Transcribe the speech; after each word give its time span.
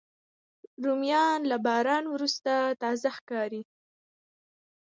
رومیان 0.85 1.39
له 1.51 1.57
باران 1.65 2.03
وروسته 2.09 2.53
تازه 2.81 3.09
ښکاري 3.17 3.61